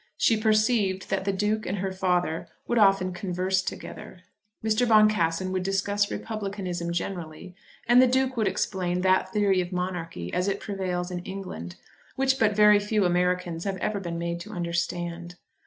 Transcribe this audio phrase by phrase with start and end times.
[0.17, 4.21] She perceived that the Duke and her father would often converse together.
[4.63, 4.87] Mr.
[4.87, 7.53] Boncassen would discuss republicanism generally,
[7.87, 11.75] and the Duke would explain that theory of monarchy as it prevails in England,
[12.15, 15.35] which but very few Americans have ever been made to understand.